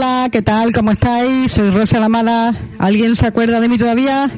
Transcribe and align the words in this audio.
Hola, 0.00 0.28
¿qué 0.30 0.42
tal? 0.42 0.72
¿Cómo 0.72 0.92
estáis? 0.92 1.50
Soy 1.50 1.72
Rosa 1.72 1.98
la 1.98 2.08
Mala. 2.08 2.54
¿Alguien 2.78 3.16
se 3.16 3.26
acuerda 3.26 3.58
de 3.58 3.68
mí 3.68 3.76
todavía? 3.76 4.30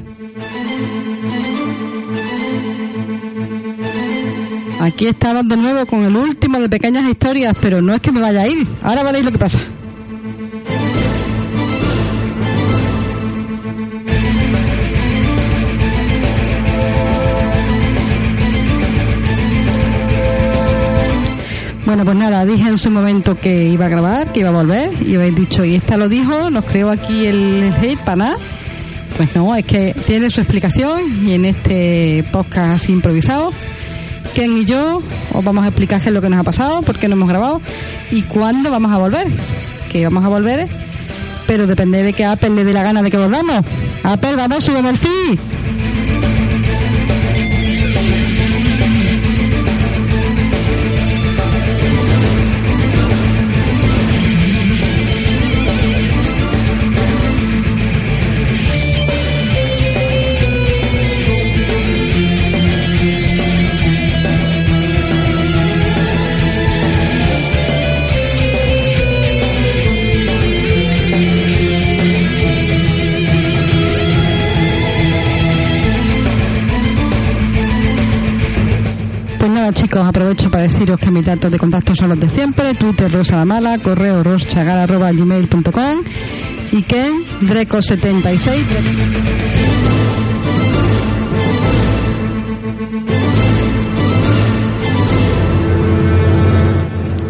Aquí 4.81 5.09
estamos 5.09 5.47
de 5.47 5.59
nuevo 5.59 5.85
con 5.85 6.07
el 6.07 6.17
último 6.17 6.59
de 6.61 6.71
pequeñas 6.71 7.07
historias, 7.07 7.55
pero 7.61 7.83
no 7.83 7.93
es 7.93 8.01
que 8.01 8.11
me 8.11 8.23
vaya 8.23 8.41
a 8.41 8.49
ir. 8.49 8.67
Ahora 8.81 9.03
veréis 9.03 9.27
lo 9.27 9.33
que 9.33 9.37
pasa. 9.37 9.59
Bueno, 22.01 22.19
pues 22.19 22.31
nada, 22.31 22.47
dije 22.47 22.67
en 22.67 22.79
su 22.79 22.91
momento 22.91 23.39
que 23.39 23.67
iba 23.67 23.85
a 23.85 23.89
grabar, 23.91 24.33
que 24.33 24.41
iba 24.41 24.49
a 24.49 24.53
volver, 24.53 24.91
y 25.07 25.17
habéis 25.17 25.35
dicho, 25.35 25.67
y 25.67 25.75
esta 25.75 25.99
lo 25.99 26.09
dijo, 26.09 26.49
nos 26.49 26.65
creó 26.65 26.89
aquí 26.89 27.27
el 27.27 27.71
hate 27.79 27.99
para 27.99 28.17
nada. 28.17 28.37
Pues 29.19 29.37
no, 29.37 29.55
es 29.55 29.67
que 29.67 29.95
tiene 30.07 30.31
su 30.31 30.41
explicación, 30.41 31.29
y 31.29 31.35
en 31.35 31.45
este 31.45 32.25
podcast 32.33 32.89
improvisado, 32.89 33.53
Ken 34.35 34.57
y 34.57 34.65
yo 34.65 35.03
os 35.35 35.45
vamos 35.45 35.63
a 35.63 35.69
explicar 35.69 36.01
qué 36.01 36.09
es 36.09 36.15
lo 36.15 36.23
que 36.23 36.31
nos 36.31 36.41
ha 36.41 36.43
pasado, 36.43 36.81
por 36.81 36.99
qué 36.99 37.07
no 37.07 37.17
hemos 37.17 37.29
grabado, 37.29 37.61
y 38.11 38.23
cuándo 38.23 38.71
vamos 38.71 38.93
a 38.93 38.97
volver. 38.97 39.27
Que 39.93 40.03
vamos 40.05 40.25
a 40.25 40.29
volver, 40.29 40.69
pero 41.47 41.67
depende 41.67 42.03
de 42.03 42.15
que 42.15 42.25
Apple 42.25 42.49
le 42.49 42.65
dé 42.65 42.73
la 42.73 42.83
gana 42.83 43.03
de 43.03 43.11
que 43.11 43.19
volvamos. 43.19 43.63
Apple, 44.05 44.37
vamos, 44.37 44.65
súbeme 44.65 44.89
el 44.89 44.97
feed. 44.97 45.39
Nada 79.71 79.83
chicos, 79.83 80.07
aprovecho 80.07 80.51
para 80.51 80.65
deciros 80.65 80.99
que 80.99 81.11
mis 81.11 81.25
datos 81.25 81.51
de 81.51 81.59
contacto 81.59 81.95
son 81.95 82.09
los 82.11 82.21
de 82.21 82.29
siempre, 82.29 82.75
Twitter 82.75 83.11
Rosa 83.13 83.37
la 83.37 83.45
Mala, 83.45 83.79
correo 83.79 84.23
roschagar.gmail.com 84.23 86.01
y 86.73 86.83
que 86.83 87.11
Dreco76. 87.43 89.71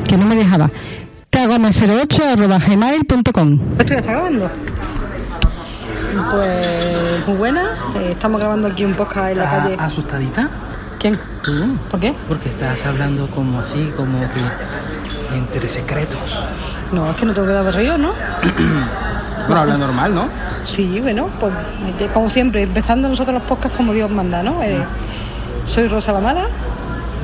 Que 0.09 0.17
no 0.17 0.27
me 0.27 0.35
dejaba. 0.37 0.69
Cagome08 1.31 2.33
arroba 2.33 2.59
gmail.com. 2.59 3.61
¿Esto 3.79 3.93
ya 3.93 3.99
está 4.01 4.13
grabando? 4.13 4.51
Pues 6.33 7.27
muy 7.29 7.37
buena. 7.39 7.63
Eh, 7.97 8.13
estamos 8.13 8.41
grabando 8.41 8.69
aquí 8.69 8.85
un 8.85 8.97
podcast 8.97 9.31
en 9.31 9.39
la 9.39 9.45
¿Estás 9.45 9.63
calle. 9.63 9.77
asustadita? 9.79 10.51
¿Quién? 11.01 11.19
¿Tú? 11.43 11.77
¿Por 11.91 11.99
qué? 11.99 12.15
Porque 12.29 12.51
estás 12.51 12.85
hablando 12.85 13.27
como 13.31 13.61
así, 13.61 13.91
como 13.97 14.21
que 14.33 15.35
entre 15.35 15.69
secretos. 15.71 16.19
No, 16.93 17.11
es 17.11 17.17
que 17.17 17.25
no 17.25 17.33
tengo 17.33 17.47
que 17.47 17.53
dar 17.55 17.65
de 17.65 17.73
río, 17.73 17.97
¿no? 17.97 18.13
bueno, 19.47 19.61
habla 19.61 19.79
normal, 19.79 20.15
¿no? 20.15 20.29
Sí, 20.77 21.01
bueno, 21.01 21.29
pues 21.41 21.53
eh, 22.01 22.09
como 22.13 22.29
siempre, 22.31 22.63
empezando 22.63 23.09
nosotros 23.09 23.35
los 23.35 23.45
podcasts 23.45 23.77
como 23.77 23.93
Dios 23.95 24.11
manda, 24.11 24.43
¿no? 24.43 24.63
Eh, 24.63 24.85
soy 25.75 25.89
Rosa 25.89 26.13
La 26.13 26.21
Mala 26.21 26.47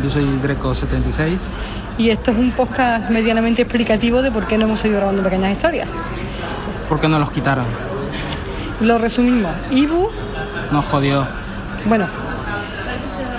Yo 0.03 0.09
soy 0.11 0.25
Dreco76. 0.43 1.39
y 1.99 2.09
esto 2.11 2.31
es 2.31 2.37
un 2.39 2.53
podcast 2.53 3.11
medianamente 3.11 3.63
explicativo 3.63 4.23
de 4.23 4.31
por 4.31 4.47
qué 4.47 4.57
no 4.57 4.65
hemos 4.67 4.81
seguido 4.81 4.99
grabando 5.01 5.23
pequeñas 5.23 5.53
historias. 5.53 5.89
¿Por 6.89 6.99
qué 7.01 7.09
no 7.09 7.19
los 7.19 7.31
quitaron? 7.31 7.67
Lo 8.81 8.99
resumimos. 8.99 9.53
Ibu, 9.71 10.09
Nos 10.71 10.85
jodió. 10.87 11.27
bueno, 11.87 12.07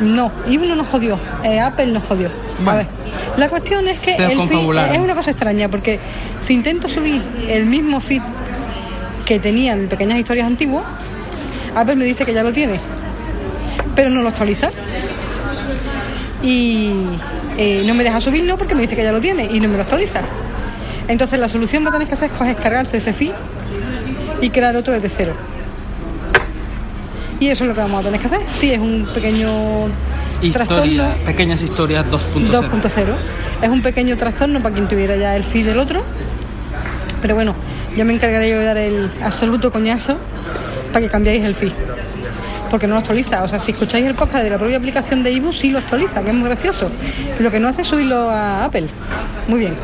no, 0.02 0.31
Ibu 0.47 0.66
no 0.66 0.75
nos 0.75 0.88
jodió, 0.88 1.19
eh, 1.44 1.59
Apple 1.59 1.88
nos 1.88 2.03
jodió. 2.03 2.30
A 2.66 2.75
ver, 2.75 2.88
la 3.38 3.50
cuestión 3.50 3.88
es 3.88 4.00
que 4.00 4.16
el 4.16 4.47
feed 4.47 4.94
es 4.94 5.00
una 5.00 5.16
cosa 5.16 5.31
extraña 5.31 5.69
porque 5.69 6.00
si 6.41 6.53
intento 6.53 6.88
subir 6.88 7.22
el 7.47 7.66
mismo 7.66 8.02
feed 8.02 8.22
que 9.25 9.40
tenían 9.40 9.88
pequeñas 9.88 10.19
historias 10.19 10.47
antiguas, 10.47 10.84
Apple 11.75 11.96
me 11.96 12.06
dice 12.06 12.25
que 12.25 12.34
ya 12.34 12.44
lo 12.44 12.53
tiene, 12.53 12.80
pero 13.96 14.09
no 14.09 14.22
lo 14.22 14.30
actualiza. 14.30 14.69
Y 16.41 16.91
eh, 17.57 17.84
no 17.86 17.94
me 17.94 18.03
deja 18.03 18.22
subirlo 18.22 18.57
porque 18.57 18.75
me 18.75 18.84
dice 18.84 18.96
que 18.96 19.03
ya 19.03 19.12
lo 19.12 19.19
tiene 19.19 19.46
y 19.52 19.59
no 19.59 19.68
me 19.68 19.75
lo 19.75 19.84
actualiza. 19.84 20.22
Entonces 21.07 21.40
la 21.40 21.50
solución 21.50 21.84
que 21.86 21.91
tenéis 21.91 22.09
que 22.09 22.16
hacer 22.16 22.31
es 22.31 22.47
descargarse 22.47 22.97
ese 22.97 23.13
feed 23.13 23.31
y 24.41 24.50
crear 24.50 24.75
otro 24.75 24.94
desde 24.94 25.09
cero. 25.16 25.34
Y 27.40 27.48
eso 27.50 27.64
es 27.64 27.68
lo 27.68 27.75
que 27.75 27.81
vamos 27.81 28.02
a 28.02 28.03
tener 28.03 28.20
que 28.20 28.28
hacer. 28.28 28.42
Sí, 28.59 28.72
es 28.72 28.80
un 28.80 29.08
pequeño 29.14 29.88
Historia, 30.42 30.68
trastorno 30.68 31.25
pequeñas 31.25 31.62
historias 31.62 32.06
2.0. 32.06 32.50
2.0. 32.50 33.16
Es 33.62 33.70
un 33.70 33.81
pequeño 33.81 34.18
trastorno 34.18 34.62
para 34.62 34.74
quien 34.74 34.88
tuviera 34.88 35.16
ya 35.16 35.36
el 35.36 35.46
feed 35.46 35.66
del 35.66 35.80
otro. 35.80 36.03
Pero 37.22 37.36
bueno, 37.36 37.56
yo 37.96 38.06
me 38.06 38.14
encargaré 38.14 38.50
yo 38.50 38.59
de 38.59 38.66
dar 38.66 38.78
el 38.78 39.09
absoluto 39.24 39.72
coñazo 39.72 40.18
para 40.92 41.02
que 41.02 41.09
cambiéis 41.09 41.44
el 41.44 41.56
feed. 41.56 41.72
Porque 42.70 42.86
no 42.86 42.94
lo 42.96 43.00
actualiza. 43.00 43.44
O 43.44 43.48
sea, 43.48 43.59
si 43.62 43.72
escucháis 43.72 44.06
el 44.06 44.16
podcast 44.16 44.44
de 44.44 44.50
la 44.50 44.58
propia 44.58 44.78
aplicación 44.78 45.24
de 45.24 45.31
iBooks, 45.31 45.59
sí 45.59 45.72
lo 45.72 45.80
actualiza, 45.80 46.22
que 46.22 46.30
es 46.30 46.36
muy 46.36 46.48
gracioso. 46.50 46.90
Lo 47.40 47.50
que 47.50 47.59
no 47.59 47.69
hace 47.69 47.81
es 47.81 47.88
subirlo 47.88 48.30
a 48.30 48.66
Apple. 48.66 48.88
Muy 49.48 49.59
bien. 49.59 49.75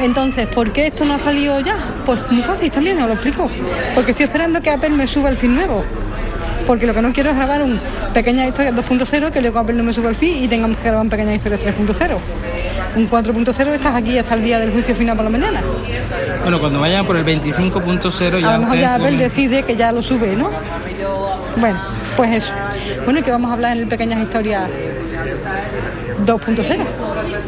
Entonces, 0.00 0.48
¿por 0.48 0.72
qué 0.72 0.88
esto 0.88 1.04
no 1.04 1.14
ha 1.14 1.18
salido 1.20 1.60
ya? 1.60 1.76
Pues 2.04 2.20
muy 2.30 2.42
fácil 2.42 2.70
también, 2.70 3.00
os 3.00 3.06
lo 3.06 3.14
explico. 3.14 3.50
Porque 3.94 4.10
estoy 4.10 4.26
esperando 4.26 4.60
que 4.60 4.70
Apple 4.70 4.90
me 4.90 5.06
suba 5.06 5.30
el 5.30 5.36
feed 5.36 5.50
nuevo. 5.50 5.84
Porque 6.66 6.86
lo 6.86 6.94
que 6.94 7.02
no 7.02 7.12
quiero 7.12 7.30
es 7.30 7.36
grabar 7.36 7.62
un 7.62 7.80
pequeña 8.12 8.46
historia 8.46 8.72
2.0 8.72 9.30
que 9.30 9.40
luego 9.40 9.58
Apple 9.58 9.74
no 9.74 9.84
me 9.84 9.92
suba 9.92 10.10
el 10.10 10.16
feed 10.16 10.44
y 10.44 10.48
tengamos 10.48 10.78
que 10.78 10.84
grabar 10.84 11.02
un 11.02 11.10
pequeña 11.10 11.34
historia 11.34 11.58
3.0. 11.58 12.18
Un 12.96 13.10
4.0 13.10 13.68
estás 13.74 13.94
aquí 13.94 14.18
hasta 14.18 14.34
el 14.34 14.44
día 14.44 14.58
del 14.58 14.72
juicio 14.72 14.94
final 14.94 15.16
por 15.16 15.24
la 15.24 15.30
mañana. 15.30 15.62
Bueno, 16.42 16.60
cuando 16.60 16.80
vayan 16.80 17.06
por 17.06 17.16
el 17.16 17.24
25.0 17.24 18.40
ya 18.40 18.48
A 18.48 18.52
lo 18.54 18.60
mejor 18.60 18.78
ya 18.78 18.94
Apple 18.94 19.16
decide 19.16 19.64
que 19.64 19.76
ya 19.76 19.92
lo 19.92 20.02
sube, 20.02 20.36
¿no? 20.36 20.50
Bueno, 21.56 21.80
pues 22.16 22.36
eso. 22.36 22.52
Bueno, 23.04 23.20
y 23.20 23.22
que 23.22 23.30
vamos 23.30 23.50
a 23.50 23.54
hablar 23.54 23.76
en 23.76 23.88
pequeñas 23.88 24.22
historias 24.22 24.70
2.0. 26.24 26.84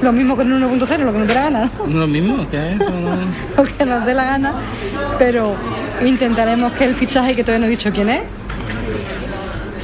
Lo 0.02 0.12
mismo 0.12 0.36
que 0.36 0.42
en 0.42 0.60
1.0, 0.60 0.98
lo 0.98 1.12
que 1.12 1.18
nos 1.18 1.28
dé 1.28 1.34
la 1.34 1.42
gana, 1.42 1.70
¿no? 1.86 2.00
Lo 2.00 2.06
mismo, 2.06 2.48
que 2.48 2.72
es? 2.72 2.78
Lo 3.56 3.64
que 3.64 3.84
nos 3.84 4.04
dé 4.04 4.14
la 4.14 4.24
gana, 4.24 4.54
pero 5.18 5.54
intentaremos 6.04 6.72
que 6.72 6.84
el 6.84 6.96
fichaje, 6.96 7.34
que 7.34 7.42
todavía 7.42 7.66
no 7.66 7.66
he 7.66 7.76
dicho 7.76 7.90
quién 7.92 8.10
es, 8.10 8.22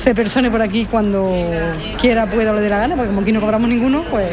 se 0.04 0.14
persone 0.14 0.50
por 0.50 0.60
aquí 0.62 0.86
cuando 0.90 1.30
quiera, 2.00 2.26
pueda 2.26 2.52
o 2.52 2.54
le 2.54 2.60
dé 2.62 2.68
la 2.70 2.78
gana, 2.78 2.94
porque 2.96 3.08
como 3.08 3.20
aquí 3.22 3.32
no 3.32 3.40
cobramos 3.40 3.68
ninguno, 3.68 4.04
pues, 4.10 4.30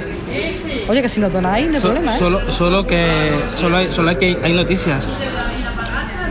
oye, 0.88 1.02
que 1.02 1.10
si 1.10 1.20
nos 1.20 1.32
donáis, 1.32 1.68
no 1.68 1.76
hay 1.76 1.82
So- 1.82 1.88
problema, 1.88 2.16
¿eh? 2.16 2.20
solo, 2.20 2.52
solo 2.54 2.88
que 2.88 3.32
solo 3.56 3.78
hay, 3.78 3.92
solo 3.92 4.10
hay 4.10 4.16
que 4.18 4.38
hay 4.44 4.54
noticias. 4.54 5.06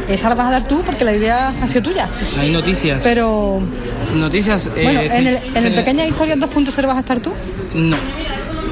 Esa 0.08 0.28
la 0.30 0.34
vas 0.34 0.46
a 0.46 0.50
dar 0.52 0.68
tú 0.68 0.82
porque 0.86 1.04
la 1.04 1.12
idea 1.12 1.48
ha 1.48 1.68
sido 1.68 1.82
tuya. 1.82 2.08
Hay 2.38 2.50
noticias. 2.50 3.00
Pero, 3.02 3.60
noticias. 4.14 4.64
eh, 4.74 4.80
bueno, 4.82 5.00
en 5.02 5.26
el, 5.26 5.36
en 5.54 5.56
el 5.64 5.70
sí. 5.70 5.76
Pequeña 5.76 6.06
Historia 6.06 6.34
2.0 6.36 6.86
vas 6.86 6.96
a 6.96 7.00
estar 7.00 7.20
tú. 7.20 7.30
No. 7.74 7.96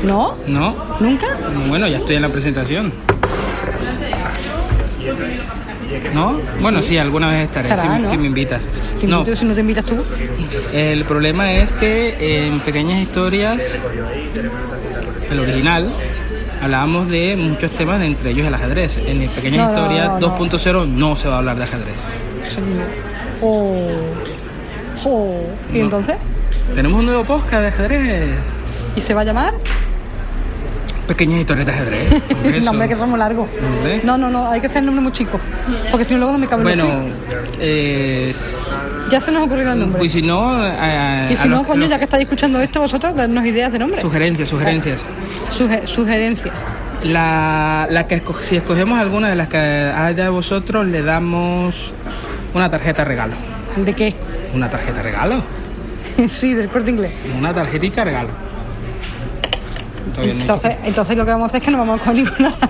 ¿No? 0.03 0.37
¿No? 0.47 0.97
¿Nunca? 1.01 1.27
Bueno, 1.69 1.87
ya 1.89 1.99
estoy 1.99 2.17
en 2.17 2.23
la 2.23 2.29
presentación. 2.31 2.93
¿No? 6.15 6.41
Bueno, 6.61 6.81
sí, 6.83 6.97
alguna 6.99 7.31
vez 7.31 7.45
estaré, 7.49 7.69
Estará, 7.71 7.97
si, 7.97 8.03
¿no? 8.03 8.11
si 8.11 8.19
me 8.19 8.27
invitas. 8.27 8.61
Te 9.01 9.07
No, 9.07 9.25
si 9.25 9.45
no 9.45 9.55
te 9.55 9.61
invitas 9.61 9.85
tú. 9.85 9.97
el 10.73 11.05
problema 11.05 11.55
es 11.57 11.71
que 11.75 12.47
en 12.47 12.61
Pequeñas 12.61 13.01
Historias, 13.03 13.59
el 15.31 15.41
original, 15.41 15.93
hablábamos 16.63 17.09
de 17.09 17.37
muchos 17.37 17.71
temas, 17.73 18.01
de 18.01 18.07
entre 18.07 18.31
ellos 18.31 18.47
el 18.47 18.55
ajedrez. 18.55 18.93
En 19.07 19.29
Pequeñas 19.31 19.69
No, 19.69 19.75
Historias 19.75 20.09
no, 20.21 20.21
no. 20.21 20.39
2.0 20.39 20.87
no 20.89 21.17
se 21.17 21.29
va 21.29 21.35
a 21.35 21.39
hablar 21.39 21.57
de 21.57 21.65
ajedrez. 21.65 21.97
Oh. 23.43 23.91
Oh. 25.05 25.41
¿Y 25.73 25.81
entonces? 25.81 26.17
Tenemos 26.75 26.99
un 27.01 27.07
nuevo 27.07 27.25
podcast 27.25 27.63
de 27.63 27.69
ajedrez. 27.69 28.39
¿Y 28.97 29.01
se 29.03 29.15
va 29.15 29.21
a 29.21 29.25
llamar? 29.25 29.53
Pequeñas 31.07 31.41
Historias 31.41 31.67
de 31.67 31.73
ajedrez. 31.73 32.23
No, 32.65 32.71
hombre, 32.71 32.89
que 32.89 32.97
somos 32.97 33.19
largos. 33.19 33.49
Hombre. 33.65 34.01
No, 34.05 34.17
no, 34.19 34.31
no, 34.31 34.51
hay 34.51 34.61
que 34.61 34.67
hacer 34.67 34.79
el 34.79 34.87
nombre 34.87 35.03
muy 35.03 35.13
chico. 35.13 35.39
Porque 35.91 36.05
si 36.05 36.13
no, 36.13 36.19
luego 36.19 36.33
no 36.33 36.39
me 36.39 36.49
cabe 36.49 36.63
Bueno, 36.63 36.85
eh, 37.61 38.35
Ya 39.11 39.21
se 39.21 39.31
nos 39.31 39.45
ocurrirá 39.47 39.73
el 39.73 39.81
nombre. 39.81 40.05
y 40.05 40.09
si 40.11 40.23
no, 40.23 40.51
a- 40.51 41.29
y 41.31 41.35
a 41.35 41.43
si 41.43 41.49
no, 41.49 41.59
los- 41.59 41.67
coño, 41.67 41.81
los- 41.81 41.91
ya 41.91 41.99
que 41.99 42.05
estáis 42.05 42.23
escuchando 42.25 42.61
esto, 42.61 42.81
vosotros, 42.81 43.15
darnos 43.15 43.45
ideas 43.47 43.73
de 43.73 43.79
nombre. 43.79 44.01
sugerencias, 44.01 44.49
sugerencias. 44.49 45.01
Suge- 45.59 45.87
sugerencias. 45.89 46.55
La, 47.05 47.87
la 47.91 48.07
que 48.07 48.23
esco- 48.25 48.41
si 48.49 48.57
escogemos 48.57 48.99
alguna 48.99 49.29
de 49.29 49.37
las 49.37 49.49
que 49.49 49.57
haya 49.59 50.25
de 50.25 50.29
vosotros, 50.29 50.87
le 50.87 51.03
damos 51.03 51.75
una 52.55 52.71
tarjeta 52.71 53.05
regalo. 53.05 53.35
¿De 53.77 53.93
qué? 53.95 54.15
Una 54.55 54.71
tarjeta 54.71 55.03
regalo. 55.03 55.43
sí, 56.41 56.55
del 56.55 56.69
corte 56.69 56.91
inglés. 56.91 57.13
Una 57.39 57.53
tarjetita 57.53 58.03
regalo. 58.05 58.31
Todavía 60.15 60.35
no 60.35 60.41
Entonces, 60.43 60.77
entonces 60.85 61.17
lo 61.17 61.25
que 61.25 61.31
vamos 61.33 61.45
a 61.45 61.49
hacer 61.49 61.61
es 61.61 61.65
que 61.65 61.71
no 61.71 61.79
vamos 61.79 62.01
a 62.01 62.05
coger 62.05 62.15
ninguna. 62.17 62.55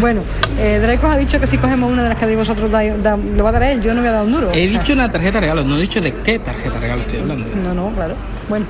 bueno, 0.00 0.22
eh, 0.58 0.78
Draco 0.80 1.06
ha 1.08 1.16
dicho 1.16 1.40
que 1.40 1.46
si 1.46 1.58
cogemos 1.58 1.90
una 1.90 2.04
de 2.04 2.08
las 2.10 2.18
que 2.18 2.36
vosotros 2.36 2.70
da, 2.70 2.82
da- 2.98 3.16
lo 3.16 3.44
va 3.44 3.50
a 3.50 3.52
dar 3.52 3.62
él, 3.64 3.82
yo 3.82 3.94
no 3.94 4.02
me 4.02 4.08
he 4.08 4.12
dado 4.12 4.24
un 4.26 4.32
duro. 4.32 4.50
He 4.52 4.68
sea, 4.68 4.80
dicho 4.80 4.92
una 4.92 5.10
tarjeta 5.10 5.40
regalo, 5.40 5.64
no 5.64 5.76
he 5.76 5.82
dicho 5.82 6.00
de 6.00 6.12
qué 6.14 6.38
tarjeta 6.38 6.78
regalo 6.78 7.02
estoy 7.02 7.20
hablando. 7.20 7.46
No, 7.56 7.74
no, 7.74 7.90
claro. 7.94 8.14
Bueno, 8.48 8.66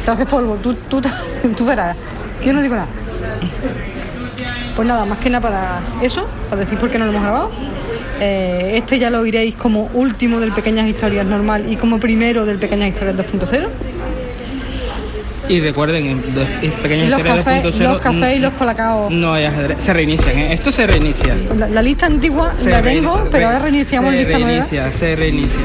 entonces 0.00 0.26
polvo, 0.26 0.56
tú, 0.56 0.74
tú, 0.88 1.00
tú 1.56 1.64
verás. 1.64 1.96
Yo 2.44 2.52
no 2.52 2.62
digo 2.62 2.74
nada. 2.74 2.88
Pues 4.76 4.88
nada, 4.88 5.04
más 5.04 5.18
que 5.18 5.28
nada 5.28 5.42
para 5.42 5.80
eso, 6.02 6.26
para 6.48 6.62
decir 6.62 6.78
por 6.78 6.90
qué 6.90 6.98
no 6.98 7.04
lo 7.04 7.10
hemos 7.10 7.22
grabado. 7.22 7.50
Eh, 8.20 8.72
este 8.76 8.98
ya 8.98 9.10
lo 9.10 9.20
oiréis 9.20 9.54
como 9.56 9.90
último 9.94 10.40
del 10.40 10.52
Pequeñas 10.52 10.86
Historias 10.88 11.26
normal 11.26 11.70
y 11.70 11.76
como 11.76 11.98
primero 11.98 12.46
del 12.46 12.58
Pequeñas 12.58 12.90
Historias 12.90 13.16
2.0. 13.16 13.68
Y 15.50 15.60
recuerden, 15.60 16.06
en, 16.06 16.34
Los 16.36 16.46
Historias 16.62 17.22
cafés, 17.22 17.64
2.0, 17.64 17.78
los 17.80 18.00
cafés 18.00 18.36
y 18.36 18.38
mm, 18.38 18.42
los 18.42 18.52
colacaos. 18.54 19.10
No 19.12 19.34
hay 19.34 19.46
ajedrez. 19.46 19.78
Se 19.84 19.92
reinician, 19.92 20.38
¿eh? 20.38 20.52
Esto 20.52 20.70
se 20.70 20.86
reinicia. 20.86 21.36
La, 21.56 21.66
la 21.66 21.82
lista 21.82 22.06
antigua 22.06 22.54
Se 22.56 22.70
la 22.70 22.80
tengo, 22.80 23.28
pero 23.32 23.48
ahora 23.48 23.58
reiniciamos 23.58 24.12
se 24.12 24.18
lista 24.18 24.38
nueva. 24.38 24.52
reinicia, 24.52 24.92
Se 24.92 25.16
reinicia. 25.16 25.60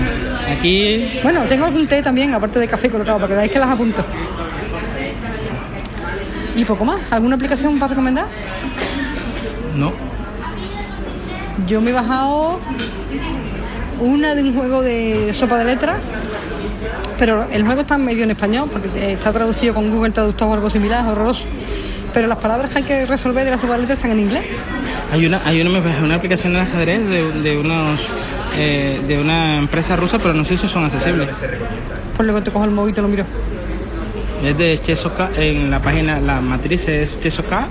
Aquí 0.57 1.19
Bueno, 1.21 1.43
tengo 1.43 1.65
algún 1.65 1.87
té 1.87 2.01
también, 2.01 2.33
aparte 2.33 2.59
de 2.59 2.67
café 2.67 2.89
colocado, 2.89 3.17
para 3.17 3.27
que 3.27 3.33
veáis 3.35 3.51
que 3.51 3.59
las 3.59 3.69
apunto. 3.69 4.03
Y 6.55 6.65
poco 6.65 6.83
más. 6.83 7.01
¿Alguna 7.11 7.35
aplicación 7.35 7.77
para 7.77 7.89
recomendar? 7.89 8.25
no. 9.75 9.93
Yo 11.67 11.79
me 11.79 11.91
he 11.91 11.93
bajado 11.93 12.59
una 13.99 14.35
de 14.35 14.43
un 14.43 14.55
juego 14.55 14.81
de 14.81 15.33
sopa 15.39 15.57
de 15.59 15.65
letras, 15.65 15.97
pero 17.19 17.47
el 17.51 17.63
juego 17.63 17.81
está 17.81 17.97
medio 17.97 18.23
en 18.23 18.31
español, 18.31 18.69
porque 18.71 18.89
eh, 18.95 19.13
está 19.13 19.31
traducido 19.31 19.73
con 19.73 19.89
Google 19.91 20.11
Traductor 20.11 20.47
o 20.47 20.53
algo 20.53 20.69
similar, 20.69 21.05
es 21.05 21.11
horroroso. 21.11 21.43
Pero 22.13 22.27
las 22.27 22.37
palabras 22.37 22.71
que 22.71 22.77
hay 22.77 22.83
que 22.83 23.05
resolver 23.05 23.43
de 23.43 23.51
la 23.51 23.57
sopa 23.57 23.73
de 23.73 23.79
letras 23.79 23.97
están 23.97 24.11
en 24.11 24.19
inglés. 24.21 24.43
Hay 25.11 25.25
una, 25.25 25.41
hay 25.45 25.61
una, 25.61 26.15
aplicación 26.15 26.53
de 26.53 26.61
ajedrez 26.61 27.05
de, 27.05 27.41
de 27.41 27.57
unos 27.57 27.99
eh, 28.57 29.01
de 29.05 29.19
una 29.19 29.59
empresa 29.59 29.97
rusa, 29.97 30.17
pero 30.17 30.33
no 30.33 30.45
sé 30.45 30.57
si 30.57 30.67
son 30.69 30.85
accesibles. 30.85 31.29
Por 32.15 32.25
luego 32.25 32.41
te 32.41 32.51
cojo 32.51 32.63
el 32.63 32.71
móvil 32.71 32.91
y 32.91 32.95
te 32.95 33.01
lo 33.01 33.09
miro. 33.09 33.25
Es 34.43 34.57
de 34.57 34.79
Chesoka, 34.85 35.31
en 35.35 35.69
la 35.69 35.81
página, 35.81 36.19
la 36.19 36.39
matriz 36.39 36.87
es 36.87 37.19
Chesoka 37.19 37.67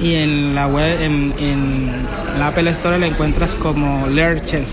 y 0.00 0.14
en 0.14 0.54
la 0.54 0.66
web, 0.66 1.00
en, 1.00 1.34
en 1.38 2.06
la 2.38 2.48
Apple 2.48 2.70
Store 2.72 2.98
la 2.98 3.06
encuentras 3.06 3.54
como 3.56 4.06
Learn 4.06 4.44
Chess. 4.46 4.68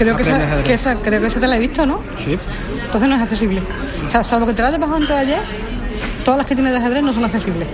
Creo 0.00 0.16
que, 0.16 0.22
esa, 0.22 0.62
que 0.62 0.72
esa, 0.72 0.94
creo 0.96 1.20
que 1.20 1.26
esa 1.26 1.40
te 1.40 1.46
la 1.46 1.56
he 1.56 1.58
visto, 1.58 1.84
¿no? 1.84 2.00
Sí. 2.24 2.38
Entonces 2.86 3.06
no 3.06 3.16
es 3.16 3.20
accesible. 3.20 3.62
O 4.08 4.10
sea, 4.10 4.24
salvo 4.24 4.46
que 4.46 4.54
te 4.54 4.62
la 4.62 4.68
hayas 4.68 4.80
bajado 4.80 4.96
antes 4.96 5.10
de 5.10 5.20
ayer, 5.20 5.40
todas 6.24 6.38
las 6.38 6.46
que 6.46 6.54
tienes 6.54 6.72
de 6.72 6.78
ajedrez 6.78 7.02
no 7.02 7.12
son 7.12 7.22
accesibles. 7.26 7.68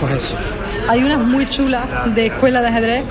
Pues 0.00 0.14
eso. 0.14 0.34
Hay 0.88 1.04
unas 1.04 1.18
muy 1.18 1.46
chulas 1.50 1.84
de 2.14 2.28
escuela 2.28 2.62
de 2.62 2.68
ajedrez, 2.68 3.04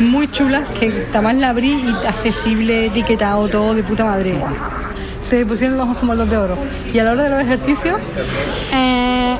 muy 0.00 0.28
chulas, 0.28 0.66
que 0.80 1.06
además 1.12 1.34
la 1.34 1.50
abrí 1.50 1.72
y 1.72 2.06
accesible, 2.06 2.86
etiquetado, 2.86 3.46
todo 3.48 3.74
de 3.74 3.82
puta 3.82 4.06
madre. 4.06 4.34
Se 5.28 5.44
pusieron 5.44 5.76
los 5.76 5.84
ojos 5.84 5.98
como 5.98 6.14
los 6.14 6.30
de 6.30 6.38
oro. 6.38 6.56
Y 6.90 6.98
a 6.98 7.04
la 7.04 7.12
hora 7.12 7.24
de 7.24 7.30
los 7.30 7.42
ejercicios, 7.42 8.00
eh, 8.72 9.36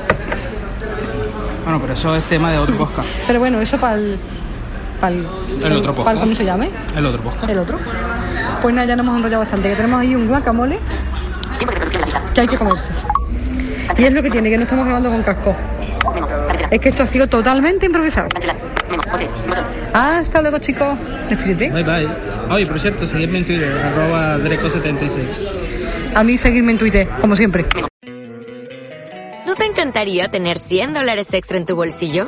Bueno, 1.63 1.81
pero 1.81 1.93
eso 1.93 2.15
es 2.15 2.23
tema 2.25 2.51
de 2.51 2.59
otro 2.59 2.77
podcast. 2.77 3.09
pero 3.27 3.39
bueno, 3.39 3.59
eso 3.59 3.79
para 3.79 3.95
el. 3.95 4.19
Para 4.99 5.15
el, 5.15 5.27
El 5.63 5.73
otro 5.77 5.95
podcast. 5.95 6.19
¿Cómo 6.19 6.35
se 6.35 6.43
llame? 6.43 6.69
El 6.95 7.05
otro 7.05 7.21
podcast. 7.23 7.49
El 7.49 7.59
otro. 7.59 7.77
Pues 8.61 8.73
nada, 8.73 8.87
ya 8.87 8.95
nos 8.95 9.05
hemos 9.05 9.17
enrollado 9.17 9.43
bastante, 9.43 9.69
que 9.69 9.75
tenemos 9.75 10.01
ahí 10.01 10.15
un 10.15 10.27
guacamole 10.27 10.79
que 12.33 12.41
hay 12.41 12.47
que 12.47 12.57
comerse. 12.57 12.89
Y 13.97 14.03
es 14.03 14.13
lo 14.13 14.21
que 14.21 14.29
tiene, 14.29 14.49
que 14.49 14.57
no 14.57 14.63
estamos 14.63 14.85
grabando 14.85 15.09
con 15.09 15.23
casco. 15.23 15.55
Es 16.69 16.81
que 16.81 16.89
esto 16.89 17.03
ha 17.03 17.07
sido 17.07 17.27
totalmente 17.27 17.85
improvisado. 17.85 18.27
Hasta 19.93 20.41
luego, 20.41 20.59
chicos. 20.59 20.97
Despídete. 21.29 21.71
Bye 21.71 21.83
bye. 21.83 22.07
Oye, 22.49 22.65
por 22.67 22.79
cierto, 22.79 23.07
seguidme 23.07 23.39
en 23.39 23.45
Twitter, 23.45 23.71
arroba 23.71 24.37
Dreco76. 24.37 26.15
A 26.15 26.23
mí 26.23 26.37
seguirme 26.37 26.73
en 26.73 26.77
Twitter, 26.79 27.07
como 27.21 27.35
siempre. 27.35 27.65
¿No 29.45 29.55
te 29.55 29.65
encantaría 29.65 30.27
tener 30.27 30.57
100 30.57 30.93
dólares 30.93 31.33
extra 31.33 31.57
en 31.57 31.65
tu 31.65 31.75
bolsillo? 31.75 32.27